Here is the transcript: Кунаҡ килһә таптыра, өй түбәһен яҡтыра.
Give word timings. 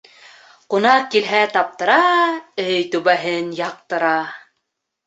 Кунаҡ 0.73 1.05
килһә 1.17 1.43
таптыра, 1.57 1.99
өй 2.67 2.83
түбәһен 2.97 3.57
яҡтыра. 3.63 4.15